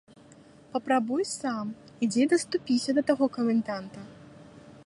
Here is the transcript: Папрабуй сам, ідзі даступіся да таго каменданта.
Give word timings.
Папрабуй 0.75 1.23
сам, 1.33 1.65
ідзі 2.07 2.23
даступіся 2.33 2.91
да 2.99 3.07
таго 3.11 3.25
каменданта. 3.37 4.01